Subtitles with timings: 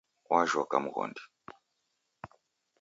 [0.29, 1.21] Wajhoka mghondi.